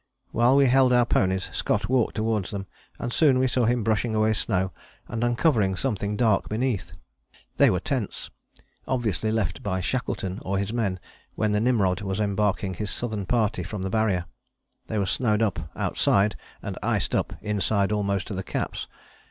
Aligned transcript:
While 0.31 0.55
we 0.55 0.65
held 0.65 0.93
our 0.93 1.05
ponies 1.05 1.47
Scott 1.53 1.87
walked 1.87 2.15
towards 2.15 2.49
them, 2.49 2.65
and 2.97 3.13
soon 3.13 3.37
we 3.37 3.47
saw 3.47 3.65
him 3.65 3.83
brushing 3.83 4.15
away 4.15 4.33
snow 4.33 4.71
and 5.07 5.23
uncovering 5.23 5.75
something 5.75 6.17
dark 6.17 6.49
beneath. 6.49 6.93
They 7.57 7.69
were 7.69 7.79
tents, 7.79 8.31
obviously 8.87 9.31
left 9.31 9.61
by 9.61 9.79
Shackleton 9.79 10.39
or 10.41 10.57
his 10.57 10.73
men 10.73 10.99
when 11.35 11.51
the 11.51 11.61
Nimrod 11.61 12.01
was 12.01 12.19
embarking 12.19 12.73
his 12.73 12.89
Southern 12.89 13.27
party 13.27 13.61
from 13.61 13.83
the 13.83 13.91
Barrier. 13.91 14.25
They 14.87 14.97
were 14.97 15.05
snowed 15.05 15.43
up 15.43 15.69
outside, 15.75 16.35
and 16.63 16.79
iced 16.81 17.13
up 17.13 17.33
inside 17.43 17.91
almost 17.91 18.25
to 18.29 18.33
the 18.33 18.41
caps. 18.41 18.87